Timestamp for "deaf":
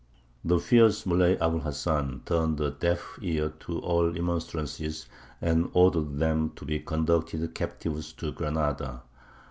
2.71-3.19